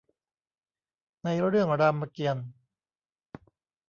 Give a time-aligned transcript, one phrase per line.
[1.23, 2.47] ในเรื่องรามเกียรติ์